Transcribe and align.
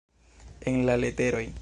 En 0.71 0.83
la 0.91 0.97
leteroj. 1.05 1.47